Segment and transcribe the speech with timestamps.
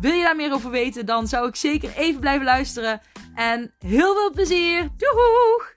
[0.00, 3.00] Wil je daar meer over weten, dan zou ik zeker even blijven luisteren.
[3.34, 4.88] En heel veel plezier!
[4.96, 5.72] Doeg!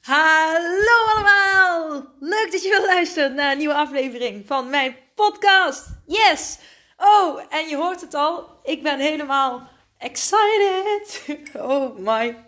[0.00, 2.06] Hallo allemaal!
[2.20, 5.86] Leuk dat je wil luisteren naar een nieuwe aflevering van mijn podcast.
[6.06, 6.58] Yes!
[6.96, 8.60] Oh, en je hoort het al.
[8.62, 11.26] Ik ben helemaal excited.
[11.54, 12.44] Oh my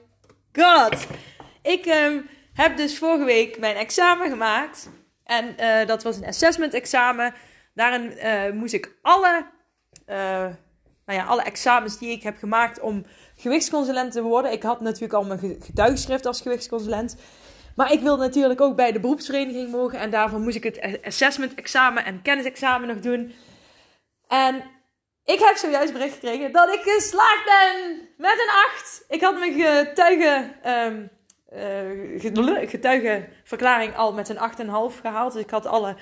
[0.53, 1.07] god.
[1.63, 4.89] Ik um, heb dus vorige week mijn examen gemaakt.
[5.31, 7.35] En uh, dat was een assessment examen.
[7.75, 9.47] Daarin uh, moest ik alle,
[10.07, 10.17] uh,
[11.07, 13.05] nou ja, alle examens die ik heb gemaakt om
[13.37, 14.53] gewichtsconsulent te worden.
[14.53, 17.17] Ik had natuurlijk al mijn getuigschrift als gewichtsconsulent.
[17.77, 19.99] Maar ik wilde natuurlijk ook bij de beroepsvereniging mogen.
[19.99, 23.35] En daarvoor moest ik het assessment examen en kennisexamen nog doen.
[24.27, 24.65] En
[25.25, 29.05] ik heb zojuist bericht gekregen dat ik geslaagd ben met een 8.
[29.09, 31.11] Ik had mijn getuigen, um,
[31.55, 34.39] uh, getuigenverklaring al met een
[34.93, 35.33] 8,5 gehaald.
[35.33, 35.97] Dus ik had alle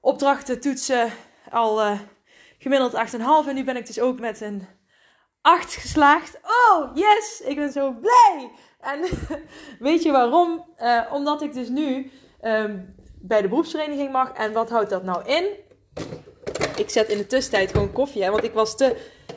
[0.00, 1.10] opdrachten, toetsen
[1.50, 2.00] al uh,
[2.58, 3.48] gemiddeld 8,5.
[3.48, 4.66] En nu ben ik dus ook met een
[5.40, 6.40] 8 geslaagd.
[6.42, 7.42] Oh, yes!
[7.44, 8.50] Ik ben zo blij!
[8.80, 9.04] En
[9.78, 10.74] weet je waarom?
[10.78, 12.10] Uh, omdat ik dus nu
[12.42, 14.32] um, bij de beroepsvereniging mag.
[14.32, 15.44] En wat houdt dat nou in?
[16.76, 18.96] Ik zet in de tussentijd gewoon koffie, hè, want ik was te,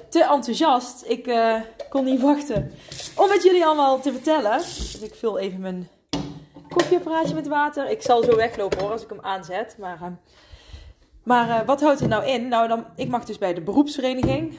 [0.10, 1.04] te enthousiast.
[1.08, 1.28] Ik
[1.90, 2.72] kon niet wachten
[3.16, 4.58] om het jullie allemaal te vertellen.
[4.58, 5.88] Dus ik vul even mijn
[6.70, 7.90] koffieapparaatje met water.
[7.90, 9.76] Ik zal zo weglopen hoor als ik hem aanzet.
[9.80, 10.08] Maar, uh,
[11.24, 12.48] maar uh, wat houdt het nou in?
[12.48, 14.58] Nou, dan, ik mag dus bij de beroepsvereniging.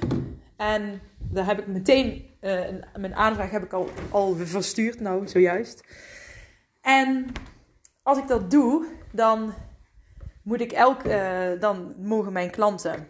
[0.56, 5.84] En daar heb ik meteen, een, mijn aanvraag heb ik al, al verstuurd, nou zojuist.
[6.80, 7.26] En
[8.02, 9.54] als ik dat doe, dan
[10.42, 11.02] moet ik elk,
[11.60, 13.08] dan mogen mijn klanten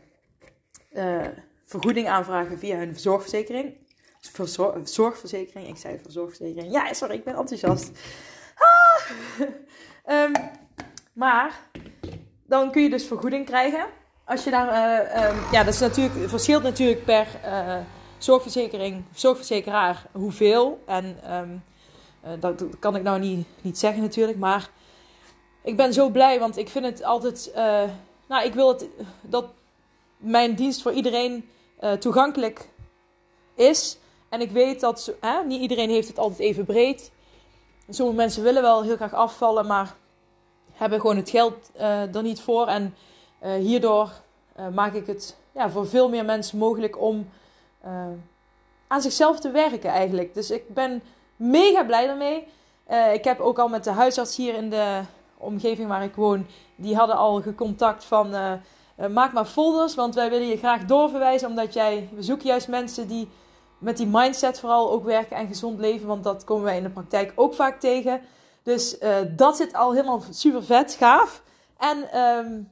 [1.64, 3.74] vergoeding aanvragen via hun zorgverzekering.
[4.32, 6.72] Verzor zorgverzekering, ik zei verzorgverzekering.
[6.72, 7.91] Ja, sorry, ik ben enthousiast.
[8.54, 9.10] Ah!
[10.06, 10.32] um,
[11.12, 11.60] maar
[12.47, 13.86] dan kun je dus vergoeding krijgen.
[14.25, 17.26] Als je daar, uh, um, ja, dat is natuurlijk, verschilt natuurlijk per
[18.19, 20.82] zorgverzekering, zorgverzekeraar hoeveel.
[20.86, 21.62] En um,
[22.41, 24.70] dat kan ik nou niet, niet zeggen natuurlijk, maar
[25.62, 27.50] ik ben zo blij, want ik vind het altijd.
[28.28, 28.81] Nou, ik wil
[29.20, 29.47] dat
[30.16, 31.48] mijn dienst voor iedereen
[31.98, 32.69] toegankelijk
[33.54, 33.98] is.
[34.28, 37.10] En ik weet dat hè, niet iedereen heeft het altijd even breed.
[37.88, 39.94] Sommige mensen willen wel heel graag afvallen, maar
[40.72, 42.66] hebben gewoon het geld uh, er niet voor.
[42.66, 42.94] En
[43.59, 44.10] hierdoor
[44.75, 47.28] maak ik het ja, voor veel meer mensen mogelijk om
[48.86, 50.34] aan zichzelf te werken eigenlijk.
[50.34, 51.03] Dus ik ben
[51.36, 52.47] mega blij daarmee.
[53.12, 55.00] ik heb ook al met de huisarts hier in de,
[55.36, 58.31] omgeving waar ik woon, die hadden al gecontact van
[59.10, 63.09] maak maar folders, want wij willen je graag doorverwijzen, omdat jij, we zoeken juist mensen
[63.09, 63.28] die
[63.78, 66.91] met die mindset vooral ook werken en gezond leven, want dat komen wij in de
[66.91, 68.20] praktijk ook vaak tegen.
[68.62, 71.42] Dus uh, dat zit al helemaal super vet, gaaf.
[71.78, 72.70] En um,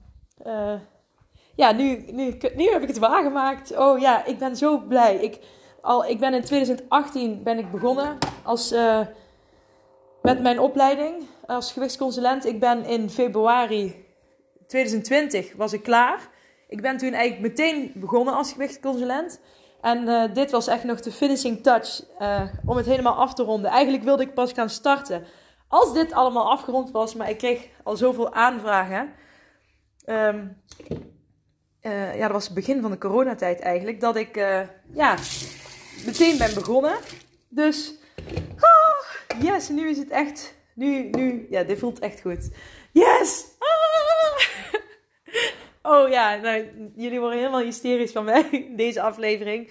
[1.54, 3.76] ja, nu, nu, nu heb ik het waargemaakt.
[3.76, 5.16] Oh ja, ik ben zo blij.
[5.16, 5.38] Ik,
[5.81, 8.75] al, ik ben in 2018 ben ik begonnen als,
[10.22, 12.47] met mijn opleiding als gewichtsconsulent.
[12.47, 14.04] Ik ben in februari
[14.66, 16.28] 2020 was ik klaar.
[16.69, 19.41] Ik ben toen eigenlijk meteen begonnen als gewichtsconsulent.
[19.84, 23.42] En uh, dit was echt nog de finishing touch uh, om het helemaal af te
[23.42, 23.70] ronden.
[23.70, 25.24] Eigenlijk wilde ik pas gaan starten
[25.68, 27.14] als dit allemaal afgerond was.
[27.14, 29.12] Maar ik kreeg al zoveel aanvragen.
[30.06, 30.62] Um,
[31.80, 34.00] ja, dat was het begin van de coronatijd eigenlijk.
[34.00, 34.36] Dat ik
[34.92, 35.16] ja,
[36.04, 36.96] meteen ben begonnen.
[37.48, 37.94] Dus,
[38.60, 42.50] oh, yes, nu is het echt nu, nu, ja, dit voelt echt goed.
[42.92, 43.44] Yes!
[45.94, 49.70] Oh ja, nou, jullie worden helemaal hysterisch van mij deze aflevering.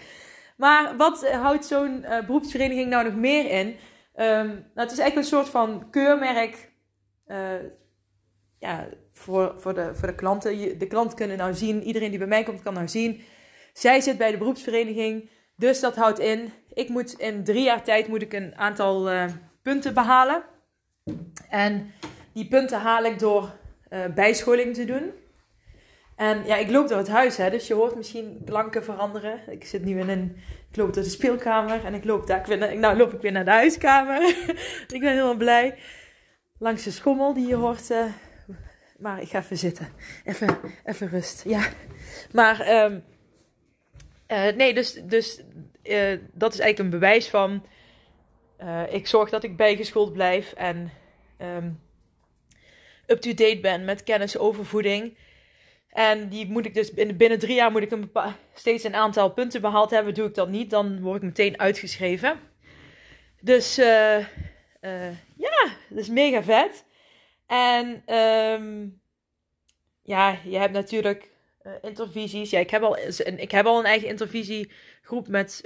[0.57, 3.67] Maar wat houdt zo'n uh, beroepsvereniging nou nog meer in?
[3.67, 6.71] Um, nou, het is eigenlijk een soort van keurmerk
[7.27, 7.37] uh,
[8.59, 10.79] ja, voor, voor, de, voor de klanten.
[10.79, 13.21] De klanten kunnen nou zien, iedereen die bij mij komt kan nou zien.
[13.73, 16.53] Zij zit bij de beroepsvereniging, dus dat houdt in.
[16.73, 19.25] Ik moet in drie jaar tijd moet ik een aantal uh,
[19.61, 20.43] punten behalen.
[21.49, 21.91] En
[22.33, 23.49] die punten haal ik door
[24.15, 25.11] bijscholing te doen.
[26.15, 29.39] En ja, ik loop door het huis, hè, dus je hoort misschien klanken veranderen.
[29.47, 30.37] Ik zit nu in een.
[30.69, 33.45] Ik loop door de speelkamer en ik loop daar naar, nou, loop ik weer naar
[33.45, 34.27] de huiskamer.
[34.93, 35.75] ik ben helemaal blij.
[36.57, 37.89] Langs de schommel die je hoort.
[37.89, 38.05] Uh,
[38.97, 39.87] maar ik ga even zitten.
[40.23, 41.43] Even, even rust.
[41.45, 41.69] Ja.
[42.31, 43.03] Maar um,
[44.55, 45.41] nee, dus, dus
[46.33, 47.65] dat is eigenlijk een bewijs van.
[48.89, 50.91] ik zorg dat ik bijgeschoold blijf en
[51.37, 51.71] ehm,
[53.07, 55.17] up-to-date ben met kennis over voeding.
[55.93, 58.11] En die moet ik dus binnen, drie jaar moet ik een
[58.53, 60.13] steeds een aantal punten behaald hebben.
[60.13, 62.39] Doe ik dat niet, dan word ik meteen uitgeschreven.
[63.41, 64.17] Dus uh,
[64.81, 66.85] uh, ja, dat is mega vet.
[67.47, 69.01] En um,
[70.03, 71.29] ja, je hebt natuurlijk
[71.63, 72.49] uh, intervisies.
[72.49, 72.97] Ja, ik heb, al,
[73.37, 75.61] ik heb al een eigen intervisiegroep met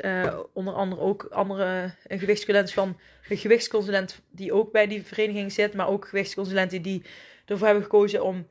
[0.53, 5.73] onder andere ook andere een gewichtsconsulent van een gewichtsconsulent die ook bij die vereniging zit,
[5.73, 7.03] maar ook gewichtsconsulenten die
[7.45, 8.47] ervoor hebben gekozen om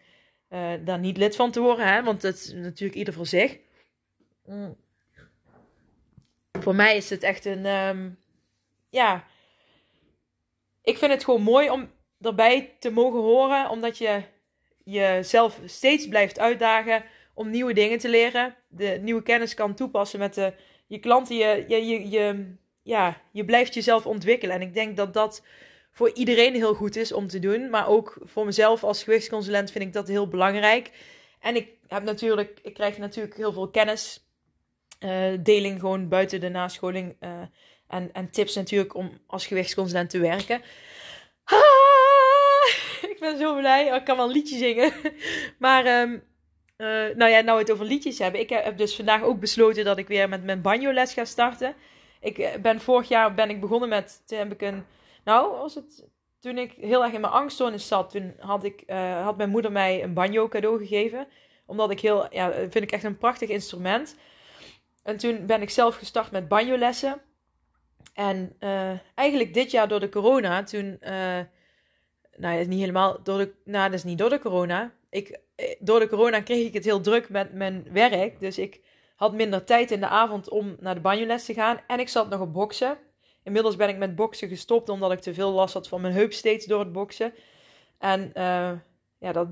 [0.51, 1.87] uh, daar niet lid van te worden.
[1.87, 2.03] Hè?
[2.03, 3.59] Want dat is natuurlijk ieder voor zich.
[4.45, 4.77] Mm.
[6.61, 7.67] Voor mij is het echt een.
[7.67, 8.19] Um,
[8.89, 9.25] ja.
[10.83, 11.91] Ik vind het gewoon mooi om
[12.21, 13.71] erbij te mogen horen.
[13.71, 14.23] Omdat je
[14.85, 17.05] jezelf steeds blijft uitdagen
[17.35, 18.57] om nieuwe dingen te leren.
[18.69, 20.53] De nieuwe kennis kan toepassen met de,
[20.87, 21.37] je klanten.
[21.37, 24.55] Je, je, je, ja, je blijft jezelf ontwikkelen.
[24.55, 25.43] En ik denk dat dat
[25.97, 27.71] voor iedereen heel goed is om te doen.
[27.71, 30.91] Maar ook voor mezelf als gewichtsconsulent vind ik dat heel belangrijk.
[31.41, 34.27] En ik heb natuurlijk, ik krijg natuurlijk heel veel kennis.
[35.01, 37.17] Uh, deling gewoon buiten de nascholing.
[37.21, 37.31] Uh,
[37.89, 40.63] en, en tips natuurlijk om als gewichtsconsulent te werken.
[41.45, 43.91] Ah, ik ben zo blij.
[43.91, 44.93] Oh, ik kan wel een liedje zingen.
[45.59, 46.23] maar um,
[47.17, 48.41] nou ja, nou het over liedjes hebben.
[48.41, 51.75] Ik heb dus vandaag ook besloten dat ik weer met mijn banjo les ga starten.
[52.21, 54.85] Ik ben vorig jaar ben ik begonnen met, toen heb ik een
[55.27, 56.05] nou, het
[56.41, 59.73] toen ik heel erg in mijn angststoornis zat, toen had, ik, uh, had mijn moeder
[59.73, 61.27] mij een banjo cadeau gegeven.
[61.67, 64.17] Omdat ik heel, ja, vind ik echt een prachtig instrument.
[65.03, 67.21] En toen ben ik zelf gestart met banjolessen.
[68.15, 71.11] En uh, eigenlijk dit jaar door de corona, toen, uh,
[72.37, 74.93] nou ja, niet helemaal door de, nou dat is niet door de corona.
[75.11, 75.41] Ik,
[75.79, 78.41] door de corona kreeg ik het heel druk met mijn werk.
[78.41, 78.81] Dus ik
[79.17, 81.81] had minder tijd in de avond om naar de banjoles te gaan.
[81.87, 82.99] En ik zat nog op boksen.
[83.47, 86.33] Inmiddels ben ik met boksen gestopt omdat ik te veel last had van mijn heup
[86.33, 87.35] steeds door het boksen.
[87.99, 88.73] En uh,
[89.19, 89.49] ja, dat,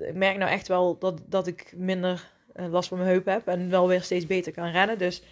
[0.00, 3.46] ik merk nou echt wel dat, dat ik minder uh, last van mijn heup heb
[3.46, 4.98] en wel weer steeds beter kan rennen.
[4.98, 5.22] Dus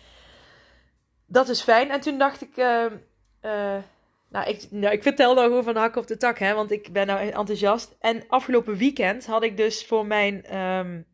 [1.27, 1.91] dat is fijn.
[1.91, 2.85] En toen dacht ik, uh,
[4.29, 6.71] nou, ik, nou, ik vertel nou gewoon van de hak op de tak, hè, want
[6.71, 7.97] ik ben nou enthousiast.
[8.01, 11.07] En afgelopen weekend had ik dus voor mijn um,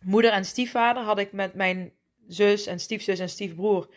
[0.00, 1.92] moeder en stiefvader, had ik met mijn
[2.26, 3.88] zus en stiefzus en stiefbroer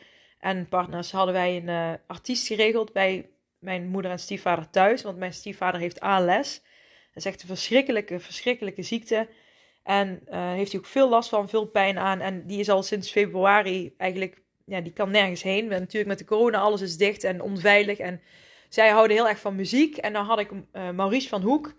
[0.44, 3.30] en partners hadden wij een uh, artiest geregeld bij
[3.60, 5.01] mijn moeder en stiefvader thuis.
[5.01, 6.62] Want mijn stiefvader heeft ALS.
[7.07, 9.28] Dat is echt een verschrikkelijke, verschrikkelijke ziekte.
[9.84, 12.19] En uh, heeft hij ook veel last van, veel pijn aan.
[12.19, 15.68] En die is al sinds februari eigenlijk, ja, die kan nergens heen.
[15.68, 17.98] Want natuurlijk met de corona, alles is dicht en onveilig.
[17.98, 18.22] En
[18.69, 19.98] zij houden heel erg van muziek.
[19.98, 21.74] En dan had ik uh, Maurice van Hoek.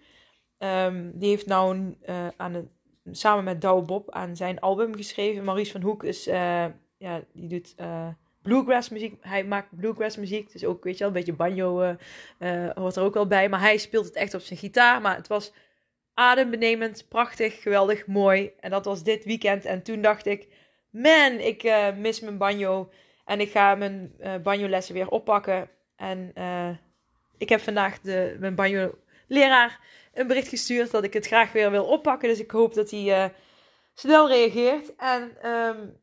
[0.59, 1.97] Um, die heeft nou
[2.37, 2.71] aan een,
[3.11, 5.45] samen met Douwe Bob aan zijn album geschreven.
[5.45, 7.75] Maurice van Hoek is, ja, die doet
[8.45, 9.17] bluegrass muziek.
[9.21, 10.53] Hij maakt bluegrass muziek.
[10.53, 11.91] Dus ook, weet je wel, een beetje banjo uh,
[12.39, 13.49] uh, hoort er ook wel bij.
[13.49, 15.01] Maar hij speelt het echt op zijn gitaar.
[15.01, 15.53] Maar het was
[16.15, 18.53] adembenemend, prachtig, geweldig, mooi.
[18.61, 19.65] En dat was dit weekend.
[19.65, 20.49] En toen dacht ik,
[20.91, 22.91] man, ik uh, mis mijn banjo.
[23.25, 25.71] En ik ga mijn banjo-lessen weer oppakken.
[25.97, 26.33] En
[27.39, 29.81] ik heb vandaag de, mijn banjo-leraar
[30.15, 32.29] een bericht gestuurd dat ik het graag weer wil oppakken.
[32.29, 33.33] Dus ik hoop dat hij
[33.95, 34.95] snel reageert.
[34.97, 36.01] En um,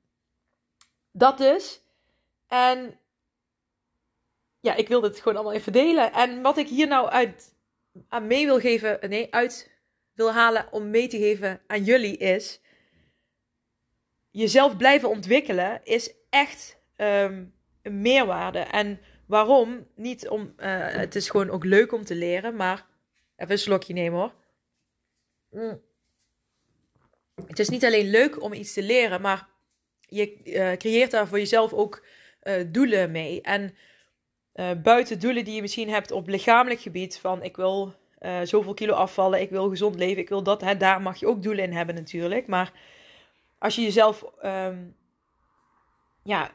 [1.11, 1.80] dat dus.
[2.51, 2.99] En
[4.59, 6.13] ja, ik wil dit gewoon allemaal even delen.
[6.13, 7.55] En wat ik hier nou uit,
[8.07, 9.71] aan mee wil geven, nee, uit
[10.13, 12.61] wil halen om mee te geven aan jullie is.
[14.31, 18.59] Jezelf blijven ontwikkelen is echt um, een meerwaarde.
[18.59, 19.87] En waarom?
[19.95, 22.85] Niet om, uh, het is gewoon ook leuk om te leren, maar
[23.35, 24.33] even een slokje nemen hoor.
[25.49, 25.81] Mm.
[27.47, 29.49] Het is niet alleen leuk om iets te leren, maar
[29.99, 32.03] je uh, creëert daar voor jezelf ook
[32.43, 33.41] uh, doelen mee.
[33.41, 33.75] En
[34.55, 38.73] uh, buiten doelen die je misschien hebt op lichamelijk gebied, van ik wil uh, zoveel
[38.73, 41.63] kilo afvallen, ik wil gezond leven, ik wil dat, hè, daar mag je ook doelen
[41.63, 42.47] in hebben natuurlijk.
[42.47, 42.71] Maar
[43.57, 44.95] als je jezelf um,
[46.23, 46.51] ja,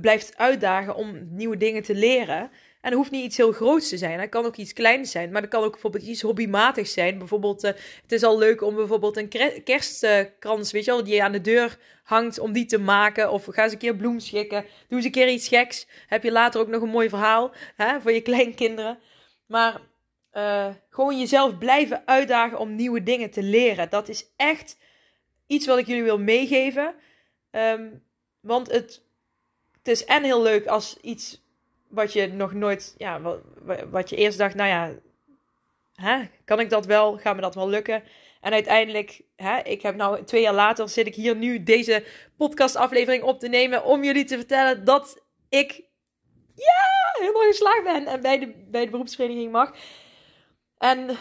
[0.00, 2.50] blijft uitdagen om nieuwe dingen te leren,
[2.82, 4.20] en hoeft niet iets heel groots te zijn.
[4.20, 5.30] Het kan ook iets kleins zijn.
[5.30, 7.18] Maar het kan ook bijvoorbeeld iets hobbymatigs zijn.
[7.18, 7.70] Bijvoorbeeld, uh,
[8.02, 11.40] het is al leuk om bijvoorbeeld een kerstkrans, weet je wel, die je aan de
[11.40, 13.30] deur hangt, om die te maken.
[13.30, 14.64] Of ga eens een keer bloem schikken.
[14.88, 15.86] Doe eens een keer iets geks.
[16.06, 18.98] Heb je later ook nog een mooi verhaal hè, voor je kleinkinderen.
[19.46, 19.80] Maar
[20.32, 23.90] uh, gewoon jezelf blijven uitdagen om nieuwe dingen te leren.
[23.90, 24.78] Dat is echt
[25.46, 26.94] iets wat ik jullie wil meegeven.
[27.50, 28.02] Um,
[28.40, 29.02] want het,
[29.72, 31.42] het is en heel leuk als iets
[31.92, 33.40] wat je nog nooit, ja, wat,
[33.90, 34.92] wat je eerst dacht, nou ja,
[35.94, 37.18] hè, kan ik dat wel?
[37.18, 38.02] Gaat me dat wel lukken?
[38.40, 42.04] En uiteindelijk, hè, ik heb nou twee jaar later zit ik hier nu deze
[42.36, 45.82] podcastaflevering op te nemen om jullie te vertellen dat ik
[46.54, 49.74] ja, helemaal geslaagd ben en bij de, bij de beroepsvereniging mag.
[50.78, 51.16] En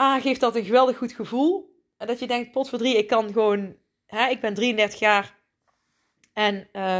[0.00, 1.74] A, geeft dat een geweldig goed gevoel.
[1.96, 5.34] En dat je denkt, pot voor drie, ik kan gewoon, hè, ik ben 33 jaar
[6.32, 6.98] en uh,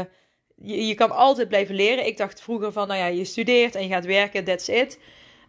[0.61, 2.05] je, je kan altijd blijven leren.
[2.05, 4.99] Ik dacht vroeger van, nou ja, je studeert en je gaat werken, that's it.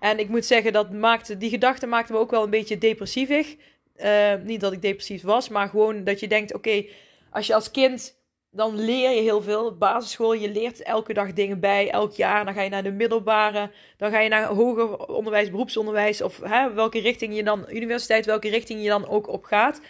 [0.01, 3.57] En ik moet zeggen, dat maakte, die gedachte maakte me ook wel een beetje depressievig.
[3.97, 6.85] Uh, niet dat ik depressief was, maar gewoon dat je denkt: oké,
[7.31, 8.17] als je als kind.
[8.51, 9.77] Dan leer je heel veel.
[9.77, 12.45] Basisschool, je leert elke dag dingen bij, elk jaar.
[12.45, 16.23] Dan ga je naar de middelbare, dan ga je naar hoger onderwijs, beroepsonderwijs.
[16.23, 19.81] Of hè, welke richting je dan, universiteit, welke richting je dan ook op gaat.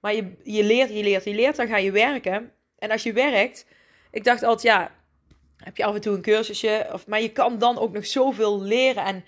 [0.00, 2.52] Maar je, je leert, je leert, je leert, dan ga je werken.
[2.78, 3.66] En als je werkt,
[4.12, 4.90] ik dacht altijd, ja,
[5.56, 6.88] heb je af en toe een cursusje.
[6.92, 9.04] Of, maar je kan dan ook nog zoveel leren.
[9.04, 9.24] En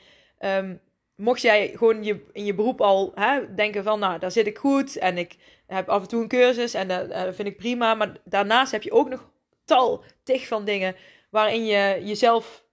[0.64, 0.80] um,
[1.16, 4.58] mocht jij gewoon je, in je beroep al hè, denken van, nou, daar zit ik
[4.58, 4.96] goed.
[4.96, 5.36] En ik
[5.66, 7.94] heb af en toe een cursus en dat, dat vind ik prima.
[7.94, 9.30] Maar daarnaast heb je ook nog
[9.64, 10.96] tal, tig van dingen
[11.30, 12.64] waarin je jezelf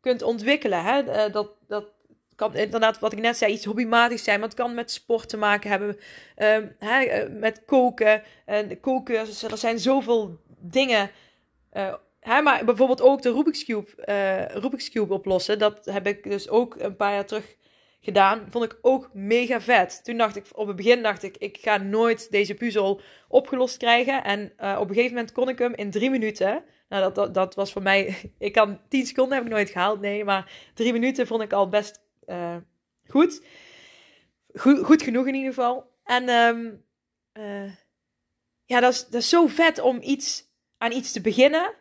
[0.00, 0.82] kunt ontwikkelen.
[0.82, 1.00] Hè?
[1.00, 1.84] Eh, dat, dat
[2.34, 4.38] kan inderdaad, wat ik net zei, iets hobbymatisch zijn.
[4.40, 5.88] Maar het kan met sport te maken hebben.
[6.36, 8.22] Um, hè, eh, met koken.
[8.44, 9.50] En kookcursussen.
[9.50, 11.10] Er zijn zoveel dingen.
[11.72, 11.94] Uh,
[12.42, 15.58] maar bijvoorbeeld ook de Rubik's Cube, uh, Rubik's Cube oplossen.
[15.58, 17.56] Dat heb ik dus ook een paar jaar terug
[18.00, 18.46] gedaan.
[18.50, 20.04] Vond ik ook mega vet.
[20.04, 24.24] Toen dacht ik, op het begin dacht ik, ik ga nooit deze puzzel opgelost krijgen.
[24.24, 26.64] En uh, op een gegeven moment kon ik hem in drie minuten.
[26.88, 28.16] Nou, dat, dat, was voor mij.
[28.38, 30.24] Ik kan tien seconden heb ik nooit gehaald, nee.
[30.24, 32.00] Maar drie minuten vond ik al best
[33.06, 33.42] goed.
[34.54, 35.02] goed.
[35.02, 35.90] Genoeg in ieder geval.
[36.04, 36.22] En
[37.38, 37.72] uh,
[38.64, 40.47] ja, dat is, dat is zo vet om iets
[40.78, 41.74] aan iets te beginnen.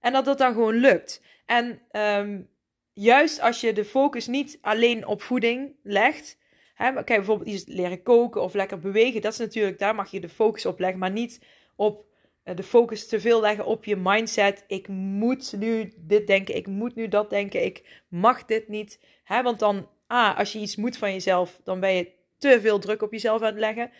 [0.00, 1.22] En dat dat dan gewoon lukt.
[1.46, 2.50] En um,
[2.92, 6.38] juist als je de focus niet alleen op voeding legt.
[6.74, 9.20] Hè, kijk, bijvoorbeeld iets leren koken of lekker bewegen.
[9.20, 10.98] Dat is natuurlijk, daar mag je de focus op leggen.
[10.98, 11.44] Maar niet
[11.76, 12.04] op
[12.44, 14.64] uh, de focus te veel leggen op je mindset.
[14.66, 19.00] Ik moet nu dit denken, ik moet nu dat denken, ik mag dit niet.
[19.24, 22.78] Hè, want dan, ah, als je iets moet van jezelf, dan ben je te veel
[22.78, 23.90] druk op jezelf aan het leggen.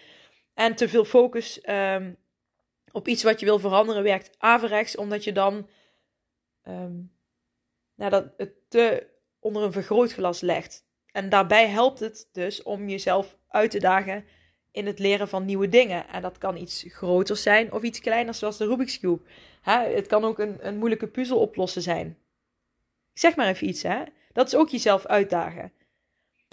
[0.55, 2.17] En te veel focus um,
[2.99, 5.69] op iets wat je wil veranderen werkt averechts, omdat je dan
[6.69, 7.13] um,
[7.95, 9.07] nou, dat het te
[9.41, 10.87] onder een vergrootglas legt.
[11.13, 14.25] En daarbij helpt het dus om jezelf uit te dagen
[14.71, 16.09] in het leren van nieuwe dingen.
[16.09, 19.23] En dat kan iets groter zijn of iets kleiner, zoals de Rubik's Cube.
[19.61, 22.19] Hè, het kan ook een, een moeilijke puzzel oplossen zijn.
[23.13, 24.03] Ik zeg maar even iets, hè.
[24.33, 25.73] Dat is ook jezelf uitdagen.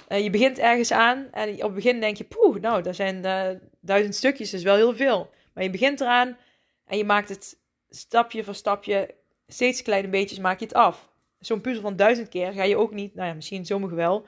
[0.10, 3.26] Uh, je begint ergens aan en op het begin denk je, poeh, nou, daar zijn
[3.26, 3.50] uh,
[3.80, 5.30] duizend stukjes, dat is wel heel veel.
[5.56, 6.38] Maar je begint eraan
[6.86, 7.58] en je maakt het
[7.90, 9.16] stapje voor stapje,
[9.48, 11.14] steeds kleine beetjes maak je het af
[11.46, 14.26] zo'n puzzel van duizend keer ga je ook niet, nou ja, misschien sommigen wel.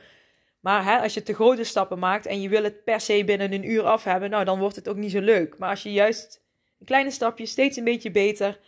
[0.59, 3.53] Maar hè, als je te grote stappen maakt en je wil het per se binnen
[3.53, 5.57] een uur af hebben, nou dan wordt het ook niet zo leuk.
[5.57, 6.41] Maar als je juist
[6.79, 8.59] een kleine stapje, steeds een beetje beter.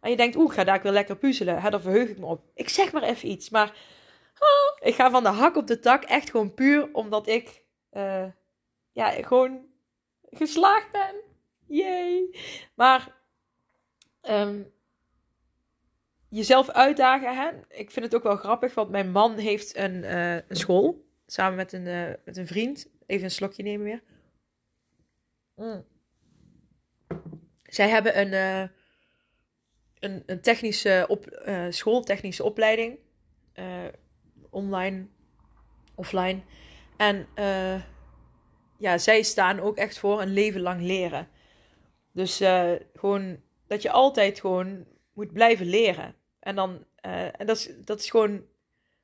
[0.00, 1.60] En je denkt, oeh, ga daar weer lekker puzzelen.
[1.60, 2.44] Hè, daar verheug ik me op.
[2.54, 3.68] Ik zeg maar even iets, maar
[4.38, 8.26] oh, ik ga van de hak op de tak echt gewoon puur omdat ik uh,
[8.92, 9.60] ja, gewoon
[10.30, 11.14] geslaagd ben.
[11.66, 12.34] Yay.
[12.74, 13.14] Maar
[14.22, 14.72] um,
[16.28, 17.36] jezelf uitdagen.
[17.36, 17.50] Hè?
[17.68, 21.04] Ik vind het ook wel grappig, want mijn man heeft een, uh, een school.
[21.26, 22.88] Samen met een, uh, met een vriend.
[23.06, 24.02] Even een slokje nemen weer.
[25.54, 25.84] Mm.
[27.62, 28.68] Zij hebben een, uh,
[29.98, 32.98] een, een technische op, school, technische opleiding.
[34.50, 35.06] online,
[35.94, 36.40] offline.
[36.96, 37.28] En
[38.78, 41.28] ja, zij staan ook echt voor een leven lang leren.
[42.16, 42.42] Dus
[42.94, 46.14] gewoon dat je altijd gewoon moet blijven leren.
[46.40, 48.44] En dan, uh, en dat is, dat is gewoon,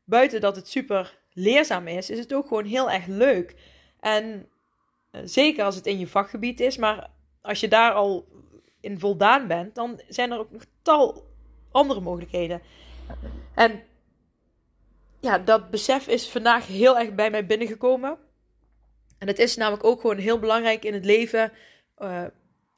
[0.04, 3.57] buiten dat het super leerzaam is, is het ook gewoon heel erg leuk.
[4.00, 4.49] En
[5.12, 8.26] uh, zeker als het in je vakgebied is, maar als je daar al
[8.81, 11.26] in voldaan bent, dan zijn er ook nog tal
[11.71, 12.62] andere mogelijkheden.
[13.54, 13.83] En
[15.21, 18.19] ja, dat besef is vandaag heel erg bij mij binnengekomen.
[19.19, 21.52] En het is namelijk ook gewoon heel belangrijk in het leven.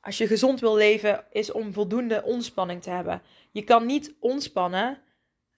[0.04, 3.22] Als je gezond wil leven, is om voldoende ontspanning te hebben.
[3.50, 4.98] Je kan niet ontspannen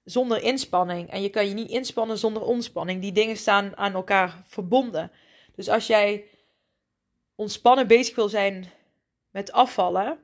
[0.05, 1.11] zonder inspanning.
[1.11, 3.01] En je kan je niet inspannen zonder ontspanning.
[3.01, 5.11] Die dingen staan aan elkaar verbonden.
[5.55, 6.25] Dus als jij
[7.35, 8.65] ontspannen bezig wil zijn
[9.31, 10.19] met afvallen,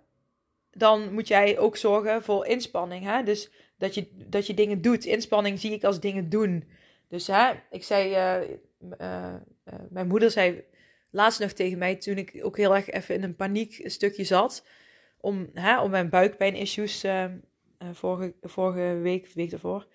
[0.71, 3.05] dan moet jij ook zorgen voor inspanning.
[3.05, 3.23] Hè?
[3.23, 5.05] Dus dat je, dat je dingen doet.
[5.05, 6.69] Inspanning zie ik als dingen doen.
[7.09, 8.49] Dus hè, ik zei, uh,
[9.01, 10.65] uh, uh, mijn moeder zei
[11.13, 14.67] laatst nog tegen mij, toen ik ook heel erg even in een paniek stukje zat,
[15.21, 17.25] om, hè, om mijn buikpijn-issues uh,
[17.93, 19.87] vorige, vorige week, week daarvoor.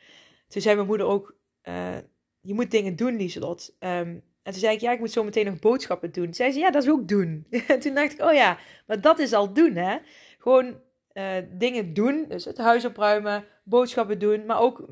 [0.48, 1.98] Toen zei mijn moeder ook, uh,
[2.42, 3.76] je moet dingen doen, Lieselot.
[3.80, 6.24] Um, En toen zei ik, ja, ik moet zo meteen nog boodschappen doen.
[6.24, 7.48] Toen zei ze, ja, dat is ook doen.
[7.68, 9.98] En toen dacht ik, oh ja, maar dat is al doen, hè.
[10.38, 10.86] Gewoon
[11.50, 14.88] dingen doen, dus het huis opruimen, boodschappen doen, maar ook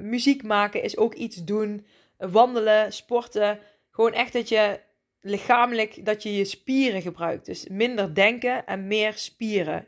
[0.00, 1.86] muziek maken is ook iets doen.
[2.16, 3.58] wandelen, sporten,
[3.90, 4.80] gewoon echt dat je
[5.20, 7.46] lichamelijk, dat je je spieren gebruikt.
[7.46, 9.86] Dus minder denken en meer spieren.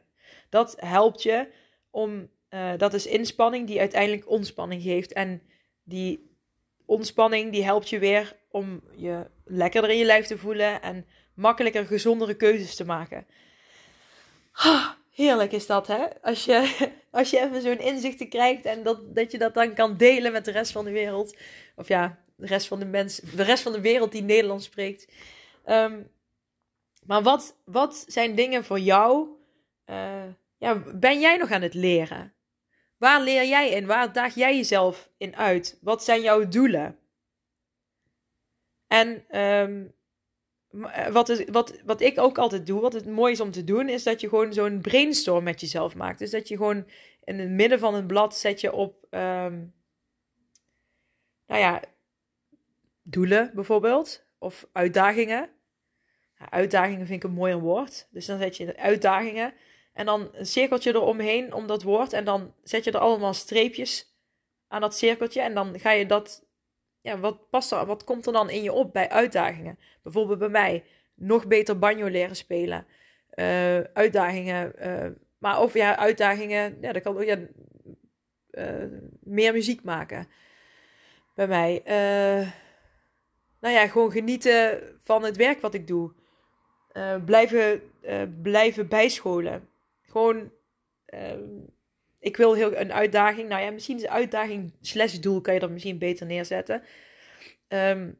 [0.48, 1.48] Dat helpt je
[1.90, 5.12] om, uh, dat is inspanning die uiteindelijk ontspanning geeft.
[5.12, 5.42] En
[5.84, 6.30] die
[6.86, 11.86] ontspanning die helpt je weer om je lekkerder in je lijf te voelen en makkelijker
[11.86, 13.26] gezondere keuzes te maken.
[15.10, 16.22] heerlijk is dat, hè?
[16.22, 19.96] Als je, als je even zo'n inzichten krijgt en dat, dat je dat dan kan
[19.96, 21.36] delen met de rest van de wereld.
[21.76, 25.12] Of ja, de rest van de mensen, de rest van de wereld die Nederlands spreekt.
[25.66, 26.10] Um,
[27.04, 29.28] maar wat, wat zijn dingen voor jou?
[29.86, 30.24] Uh,
[30.58, 32.34] ja, ben jij nog aan het leren?
[32.96, 33.86] Waar leer jij in?
[33.86, 35.78] Waar daag jij jezelf in uit?
[35.80, 36.98] Wat zijn jouw doelen?
[38.86, 39.94] En um,
[41.12, 43.88] wat, is, wat, wat ik ook altijd doe, wat het mooi is om te doen,
[43.88, 46.18] is dat je gewoon zo'n brainstorm met jezelf maakt.
[46.18, 46.86] Dus dat je gewoon
[47.24, 49.74] in het midden van een blad zet je op, um,
[51.46, 51.82] nou ja,
[53.02, 54.24] doelen bijvoorbeeld.
[54.38, 55.50] Of uitdagingen.
[56.50, 58.08] uitdagingen vind ik een mooier woord.
[58.10, 59.54] Dus dan zet je uitdagingen.
[59.92, 62.12] En dan een cirkeltje eromheen om dat woord.
[62.12, 64.16] En dan zet je er allemaal streepjes
[64.68, 65.40] aan dat cirkeltje.
[65.40, 66.50] En dan ga je dat.
[67.00, 67.86] Ja, wat past er?
[67.86, 69.78] Wat komt er dan in je op bij uitdagingen?
[70.02, 70.84] Bijvoorbeeld bij mij.
[71.14, 72.86] Nog beter banjo leren spelen.
[73.34, 74.72] Uh, uitdagingen.
[74.86, 76.78] Uh, maar over ja, uitdagingen.
[76.80, 77.24] Ja, dat kan ook.
[77.24, 77.38] Ja,
[78.50, 78.84] uh,
[79.20, 80.28] meer muziek maken.
[81.34, 81.82] Bij mij.
[83.62, 86.12] Nou ja, gewoon genieten van het werk wat ik doe.
[87.24, 87.82] blijven,
[88.42, 89.68] blijven bijscholen.
[90.02, 90.50] Gewoon,
[91.04, 91.40] ehm,
[92.20, 93.48] ik wil heel een uitdaging.
[93.48, 96.82] Nou ja, misschien is uitdaging slash doel kan je dat misschien beter neerzetten.
[97.68, 98.18] Um,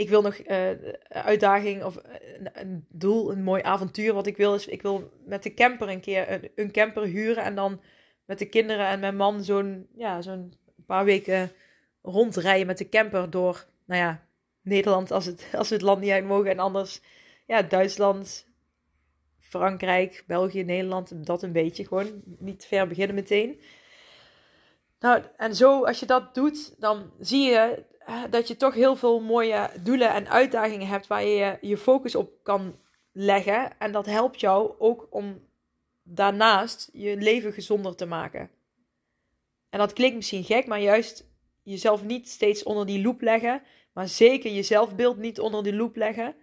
[0.00, 0.70] ik wil nog uh,
[1.08, 1.96] uitdaging of
[2.38, 4.12] een, een, doel, een mooi avontuur.
[4.12, 7.44] Wat ik wil is, ik wil met de camper een keer een, een camper huren
[7.44, 7.80] en dan
[8.24, 10.52] met de kinderen en mijn man zo'n ja, zo'n
[10.86, 11.52] paar weken
[12.02, 14.26] rondrijden met de camper door, nou ja,
[14.62, 17.00] Nederland als, het, als het land niet uit mogen en anders,
[17.46, 18.46] ja, Duitsland,
[19.38, 22.22] Frankrijk, België, Nederland, dat een beetje gewoon.
[22.24, 23.60] Niet ver beginnen meteen.
[25.00, 28.96] Nou, en zo, als je dat doet, dan zie je eh, dat je toch heel
[28.96, 32.78] veel mooie doelen en uitdagingen hebt waar je je focus op kan
[33.12, 33.78] leggen.
[33.78, 35.48] En dat helpt jou ook om
[36.02, 38.50] daarnaast je leven gezonder te maken.
[39.70, 41.28] En dat klinkt misschien gek, maar juist
[41.62, 45.96] jezelf niet steeds onder die loep leggen, maar zeker je zelfbeeld niet onder die loep
[45.96, 46.34] leggen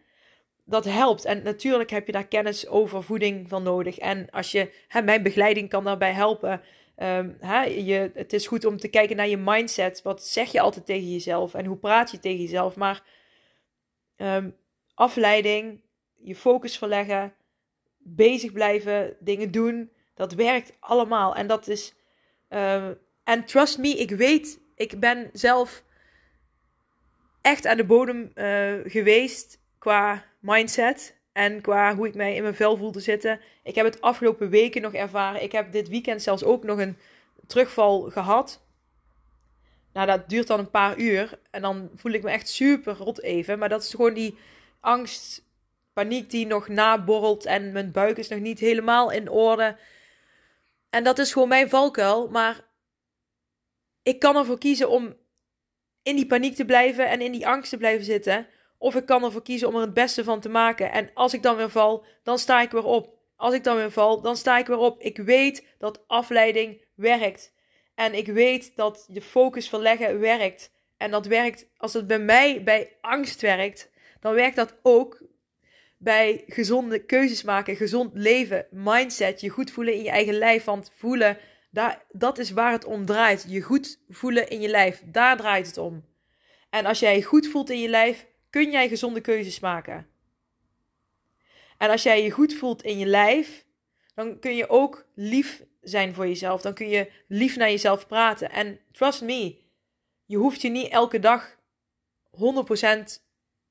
[0.67, 1.25] dat helpt.
[1.25, 3.97] En natuurlijk heb je daar kennis over voeding van nodig.
[3.97, 6.61] En als je, hè, mijn begeleiding kan daarbij helpen.
[6.97, 10.01] Um, hè, je, het is goed om te kijken naar je mindset.
[10.01, 12.75] Wat zeg je altijd tegen jezelf en hoe praat je tegen jezelf?
[12.75, 13.03] Maar
[14.17, 14.55] um,
[14.93, 15.81] afleiding,
[16.15, 17.33] je focus verleggen,
[17.97, 21.35] bezig blijven, dingen doen, dat werkt allemaal.
[21.35, 21.93] En dat is.
[22.49, 22.87] Uh,
[23.23, 25.83] en trust me, ik weet, ik ben zelf
[27.47, 31.15] echt aan de bodem uh, geweest qua mindset.
[31.31, 33.39] En qua hoe ik mij in mijn vel voelde zitten.
[33.63, 35.43] Ik heb het afgelopen weken nog ervaren.
[35.43, 36.97] Ik heb dit weekend zelfs ook nog een
[37.47, 38.61] terugval gehad.
[39.93, 41.39] Nou, dat duurt dan een paar uur.
[41.51, 43.59] En dan voel ik me echt super rot even.
[43.59, 44.37] Maar dat is gewoon die
[44.79, 45.43] angst,
[45.93, 47.45] paniek die nog naborrelt.
[47.45, 49.77] En mijn buik is nog niet helemaal in orde.
[50.89, 52.29] En dat is gewoon mijn valkuil.
[52.29, 52.61] Maar
[54.03, 55.15] ik kan ervoor kiezen om
[56.07, 58.47] in die paniek te blijven en in die angst te blijven zitten.
[58.77, 60.91] Of ik kan ervoor kiezen om er het beste van te maken.
[60.91, 63.15] En als ik dan weer val, dan sta ik weer op.
[63.35, 65.01] Als ik dan weer val, dan sta ik weer op.
[65.01, 67.53] Ik weet dat afleiding werkt.
[67.95, 70.71] En ik weet dat je focus verleggen werkt.
[70.97, 73.89] En dat werkt, als het bij mij bij angst werkt,
[74.19, 75.21] dan werkt dat ook
[75.97, 80.63] bij gezonde keuzes maken, gezond leven, mindset, je goed voelen in je eigen lijf.
[80.63, 81.37] Want voelen,
[82.11, 83.45] dat is waar het om draait.
[83.47, 86.05] Je goed voelen in je lijf, daar draait het om.
[86.69, 90.07] En als jij je goed voelt in je lijf, kun jij gezonde keuzes maken.
[91.77, 93.65] En als jij je goed voelt in je lijf,
[94.15, 96.61] dan kun je ook lief zijn voor jezelf.
[96.61, 98.51] Dan kun je lief naar jezelf praten.
[98.51, 99.57] En trust me,
[100.25, 101.55] je hoeft je niet elke dag
[102.31, 102.37] 100%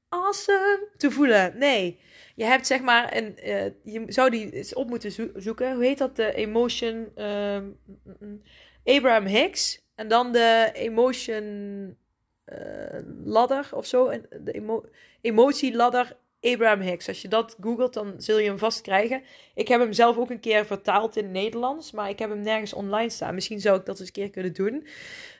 [0.09, 1.59] awesome te voelen.
[1.59, 2.01] Nee,
[2.37, 3.39] je hebt zeg maar een.
[3.45, 5.75] Uh, je zou die eens op moeten zoeken.
[5.75, 6.17] Hoe heet dat?
[6.17, 7.09] De emotion.
[7.17, 7.59] Uh,
[8.85, 9.85] Abraham Hicks.
[9.95, 11.45] En dan de emotion
[12.47, 14.11] uh, ladder of zo.
[14.41, 14.85] De emo
[15.21, 17.09] emotieladder Abraham Hicks.
[17.09, 19.23] Als je dat googelt, dan zul je hem vast krijgen.
[19.55, 22.73] Ik heb hem zelf ook een keer vertaald in Nederlands, maar ik heb hem nergens
[22.73, 23.35] online staan.
[23.35, 24.87] Misschien zou ik dat eens een keer kunnen doen.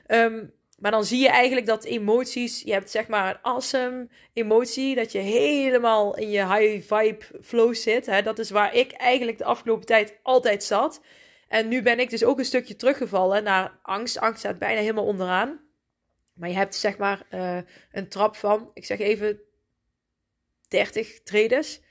[0.07, 4.95] Um, maar dan zie je eigenlijk dat emoties, je hebt zeg maar een awesome emotie,
[4.95, 8.05] dat je helemaal in je high vibe flow zit.
[8.05, 8.21] Hè?
[8.21, 11.01] Dat is waar ik eigenlijk de afgelopen tijd altijd zat.
[11.47, 14.19] En nu ben ik dus ook een stukje teruggevallen naar angst.
[14.19, 15.59] Angst staat bijna helemaal onderaan.
[16.33, 17.57] Maar je hebt zeg maar uh,
[17.91, 19.39] een trap van, ik zeg even
[20.67, 21.81] 30 trades.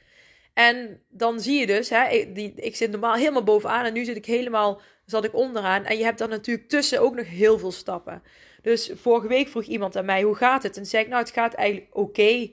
[0.55, 4.05] En dan zie je dus, hè, ik, die, ik zit normaal helemaal bovenaan en nu
[4.05, 5.85] zit ik helemaal, zat ik onderaan.
[5.85, 8.23] En je hebt dan natuurlijk tussen ook nog heel veel stappen.
[8.67, 10.77] Dus vorige week vroeg iemand aan mij, hoe gaat het?
[10.77, 12.49] En zei ik, nou het gaat eigenlijk oké.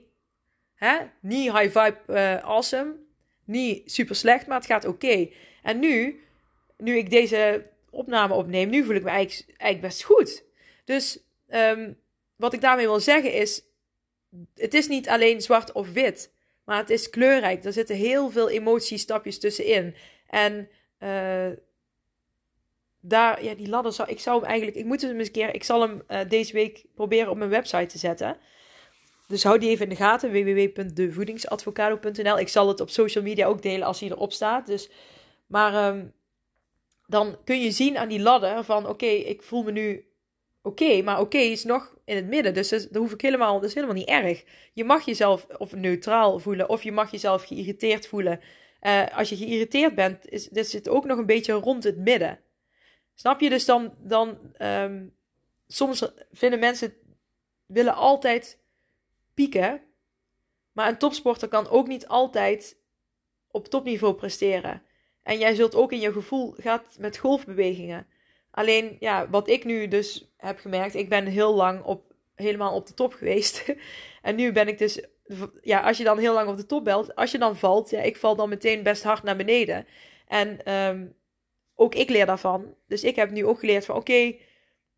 [0.78, 1.12] Okay.
[1.20, 2.96] Niet high vibe uh, awesome,
[3.46, 5.30] niet super slecht, maar het gaat oké.
[5.64, 6.24] En nu,
[6.78, 10.44] nu ik deze opname opneem, nu voel ik me eigenlijk, eigenlijk best goed.
[10.86, 12.00] Dus um,
[12.36, 13.64] wat ik daarmee wil zeggen is,
[14.56, 16.34] het is niet alleen zwart of wit.
[16.66, 17.64] Maar het is kleurrijk.
[17.64, 19.96] Er zitten heel veel emotiestapjes tussenin.
[20.28, 21.48] En uh,
[23.06, 25.54] daar, ja, die ladder zou ik zou hem eigenlijk, ik moet hem eens een keer,
[25.54, 28.38] ik zal hem uh, deze week proberen op mijn website te zetten.
[29.28, 32.40] Dus hou die even in de gaten, www.devoedingsadvocado.nl.
[32.40, 34.66] Ik zal het op social media ook delen als hij erop staat.
[34.66, 34.90] Dus,
[35.48, 36.14] maar um,
[37.08, 40.06] dan kun je zien aan die ladder van, oké, ik voel me nu
[40.62, 42.54] oké, maar oké is nog in het midden.
[42.54, 44.44] Dus dat, hoef ik helemaal, dat is helemaal niet erg.
[44.74, 48.40] Je mag jezelf of neutraal voelen of je mag jezelf geïrriteerd voelen.
[48.82, 52.40] Uh, als je geïrriteerd bent, is, is het ook nog een beetje rond het midden.
[53.16, 53.50] Snap je?
[53.50, 55.16] Dus dan, dan um,
[55.68, 56.94] soms vinden mensen,
[57.66, 58.60] willen altijd
[59.34, 59.82] pieken.
[60.72, 62.78] Maar een topsporter kan ook niet altijd
[63.52, 64.82] op topniveau presteren.
[65.24, 68.08] En jij zult ook in je gevoel, gaat met golfbewegingen.
[68.52, 72.88] Alleen, ja, wat ik nu dus heb gemerkt, ik ben heel lang op, helemaal op
[72.88, 73.76] de top geweest.
[74.22, 75.04] en nu ben ik dus,
[75.62, 78.02] ja, als je dan heel lang op de top belt, als je dan valt, ja,
[78.02, 79.88] ik val dan meteen best hard naar beneden.
[80.28, 81.16] En um,
[81.76, 82.76] ook ik leer daarvan.
[82.88, 84.36] Dus ik heb nu ook geleerd van, oké,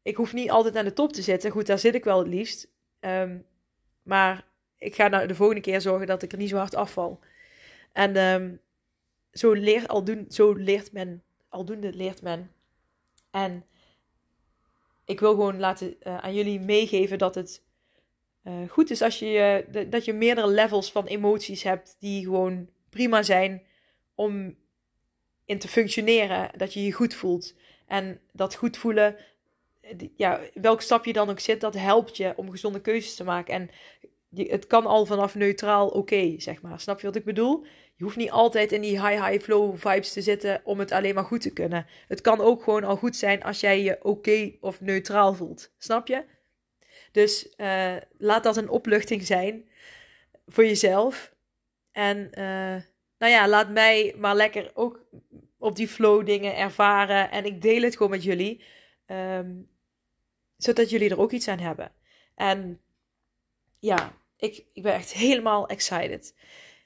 [0.01, 1.51] ik hoef niet altijd aan de top te zitten.
[1.51, 2.67] Goed, daar zit ik wel het liefst.
[2.99, 3.45] Um,
[4.03, 7.19] maar ik ga nou de volgende keer zorgen dat ik er niet zo hard afval.
[7.91, 8.59] En um,
[9.31, 12.55] zo, leert, zo leert men, aldoende leert men
[13.35, 13.65] en
[15.05, 17.63] ik wil gewoon laten uh, aan jullie meegeven dat het
[18.43, 22.69] uh, goed is als je, uh, dat je meerdere levels van emoties hebt die gewoon
[22.89, 23.63] prima zijn
[24.13, 24.57] om
[25.45, 26.49] in te functioneren.
[26.57, 27.55] Dat je je goed voelt.
[27.87, 29.15] En dat goed voelen,
[30.15, 33.53] ja, welk stap je dan ook zit, dat helpt je om gezonde keuzes te maken.
[33.53, 33.69] En
[34.47, 36.79] het kan al vanaf neutraal oké, zeg maar.
[36.79, 37.65] Snap je wat ik bedoel?
[37.95, 41.15] Je hoeft niet altijd in die high, high flow vibes te zitten om het alleen
[41.15, 41.85] maar goed te kunnen.
[42.07, 45.71] Het kan ook gewoon al goed zijn als jij je oké of neutraal voelt.
[45.77, 46.23] Snap je?
[47.11, 49.69] Dus uh, laat dat een opluchting zijn
[50.47, 51.33] voor jezelf.
[51.91, 52.75] En uh,
[53.17, 55.05] nou ja, laat mij maar lekker ook
[55.57, 57.31] op die flow dingen ervaren.
[57.31, 58.63] En ik deel het gewoon met jullie.
[59.07, 59.69] Um,
[60.57, 61.91] zodat jullie er ook iets aan hebben.
[62.35, 62.81] En
[63.79, 66.35] ja, ik, ik ben echt helemaal excited.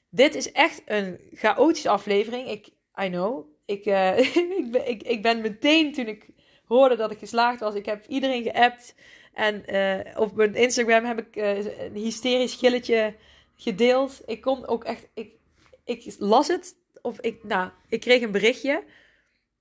[0.10, 2.50] Dit is echt een chaotische aflevering.
[2.50, 2.68] Ik,
[3.02, 3.46] I know.
[3.66, 4.18] Ik, uh,
[4.60, 6.28] ik, ben, ik, ik ben meteen toen ik
[6.66, 7.76] hoorde dat ik geslaagd was.
[7.76, 8.96] Ik heb iedereen geappt.
[9.34, 13.16] En uh, op mijn Instagram heb ik uh, een hysterisch gilletje
[13.56, 14.22] gedeeld.
[14.26, 15.08] Ik kon ook echt.
[15.14, 15.32] Ik,
[15.90, 16.78] ik las het.
[17.02, 18.84] Of ik, nou, ik kreeg een berichtje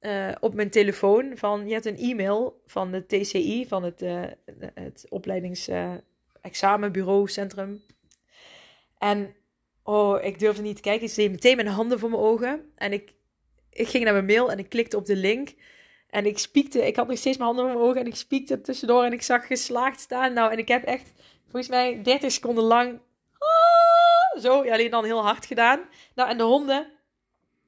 [0.01, 1.67] uh, op mijn telefoon van.
[1.67, 4.01] Je hebt een e-mail van de TCI, van het,
[4.75, 7.85] het opleidingsexamenbureaucentrum.
[8.99, 9.35] en
[9.89, 11.09] Oh, ik durfde niet te kijken.
[11.09, 12.73] Ik deed meteen mijn handen voor mijn ogen.
[12.75, 13.13] En ik,
[13.71, 15.55] ik ging naar mijn mail en ik klikte op de link.
[16.11, 16.87] En ik spiekte.
[16.87, 18.01] Ik had nog steeds mijn handen voor mijn ogen.
[18.01, 19.05] En ik spiekte tussendoor.
[19.05, 20.33] En ik zag geslaagd staan.
[20.33, 21.13] Nou, en ik heb echt
[21.43, 23.01] volgens mij 30 seconden lang.
[24.41, 25.81] Zo, alleen dan heel hard gedaan.
[26.15, 26.93] Nou, en de honden.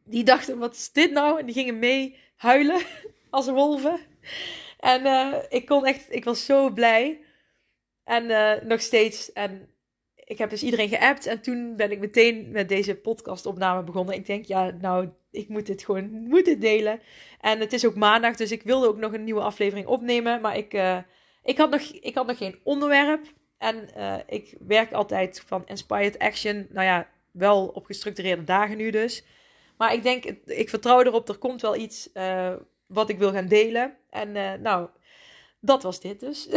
[0.05, 1.39] Die dachten: wat is dit nou?
[1.39, 2.81] En die gingen mee huilen.
[3.31, 4.01] Als wolven.
[4.79, 6.07] En uh, ik kon echt.
[6.09, 7.21] Ik was zo blij.
[8.05, 9.33] En uh, nog steeds.
[9.33, 9.69] En
[10.31, 14.15] ik heb dus iedereen geappt en toen ben ik meteen met deze podcastopname begonnen.
[14.15, 17.01] Ik denk, ja, nou, ik moet dit gewoon moet delen.
[17.41, 20.41] En het is ook maandag, dus ik wilde ook nog een nieuwe aflevering opnemen.
[20.41, 20.99] Maar ik, uh,
[21.43, 23.27] ik, had, nog, ik had nog geen onderwerp.
[23.61, 26.67] En uh, ik werk altijd van Inspired Action.
[26.71, 29.25] Nou ja, wel op gestructureerde dagen nu dus.
[29.77, 32.53] Maar ik denk, ik vertrouw erop, er komt wel iets uh,
[32.87, 33.97] wat ik wil gaan delen.
[34.11, 34.89] En nou,
[35.61, 36.49] dat was dit dus.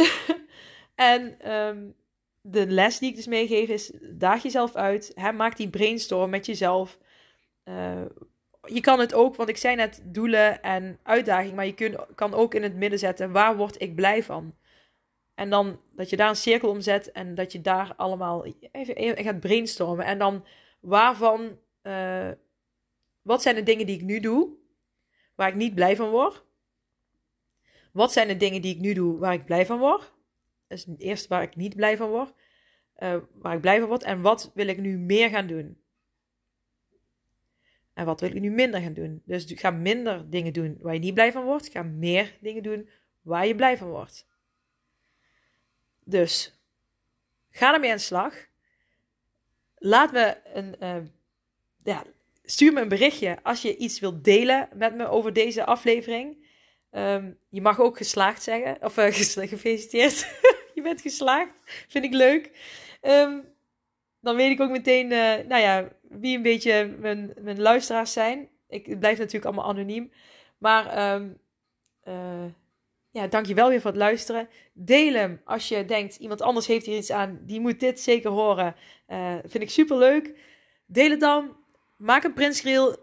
[0.94, 1.94] en um,
[2.40, 5.12] de les die ik dus meegeef is: daag jezelf uit.
[5.14, 6.98] Hè, maak die brainstorm met jezelf.
[8.64, 12.54] Je kan het ook, want ik zei net doelen en uitdaging, maar je kan ook
[12.54, 14.54] in het midden zetten: waar word ik blij van?
[15.34, 19.24] En dan dat je daar een cirkel om zet en dat je daar allemaal even,
[19.24, 20.04] gaat brainstormen.
[20.04, 20.44] En dan
[20.80, 22.30] waarvan, uh,
[23.22, 24.50] wat zijn de dingen die ik nu doe,
[25.34, 26.44] waar ik niet blij van word?
[27.92, 30.12] Wat zijn de dingen die ik nu doe waar ik blij van word?
[30.66, 32.34] Het eerste waar ik niet blij van word.
[32.98, 34.02] Uh, waar ik blij van word.
[34.02, 35.78] En wat wil ik nu meer gaan doen?
[37.92, 39.22] En wat wil ik nu minder gaan doen?
[39.24, 41.68] Dus ga minder dingen doen waar je niet blij van wordt.
[41.68, 42.88] Ga meer dingen doen
[43.22, 44.26] waar je blij van wordt.
[46.04, 46.58] Dus
[47.50, 48.34] ga ermee aan de slag.
[49.76, 50.96] Laat me een, uh,
[51.84, 52.04] ja,
[52.44, 56.46] stuur me een berichtje als je iets wilt delen met me over deze aflevering.
[56.90, 60.40] Um, je mag ook geslaagd zeggen, of uh, gefeliciteerd.
[60.74, 61.52] je bent geslaagd,
[61.88, 62.50] vind ik leuk.
[63.02, 63.52] Um,
[64.20, 68.48] dan weet ik ook meteen, uh, nou ja, wie een beetje mijn, mijn luisteraars zijn.
[68.68, 70.12] Ik blijf natuurlijk allemaal anoniem.
[70.58, 71.38] Maar um,
[73.14, 74.48] ja, dankjewel weer voor het luisteren.
[74.72, 77.38] Deel hem als je denkt, iemand anders heeft hier iets aan.
[77.42, 78.74] Die moet dit zeker horen.
[79.08, 80.34] Uh, vind ik super leuk.
[80.86, 81.56] Deel het dan.
[81.96, 82.96] Maak een printscreen.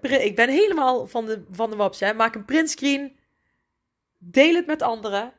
[0.00, 2.00] Ik ben helemaal van de, van de waps.
[2.00, 2.14] Hè.
[2.14, 3.16] Maak een printscreen.
[4.18, 5.32] Deel het met anderen.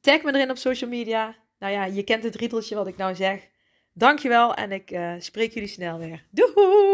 [0.00, 1.36] Tag me erin op social media.
[1.58, 3.48] Nou ja, je kent het rieteltje wat ik nou zeg.
[3.92, 6.24] Dankjewel en ik uh, spreek jullie snel weer.
[6.30, 6.93] Doeg!